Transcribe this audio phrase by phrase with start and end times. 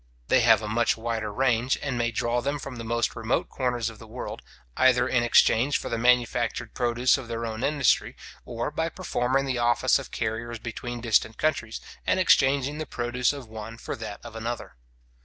[0.29, 3.87] They have a much wider range, and may draw them from the most remote corners
[3.87, 4.41] of the world,
[4.75, 9.59] either in exchange for the manufactured produce of their own industry, or by performing the
[9.59, 14.35] office of carriers between distant countries, and exchanging the produce of one for that of
[14.35, 14.75] another.